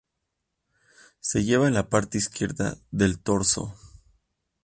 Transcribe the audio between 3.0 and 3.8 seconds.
torso.